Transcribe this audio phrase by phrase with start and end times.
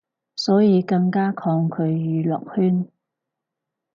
[0.35, 2.87] 所以更加抗拒娛樂圈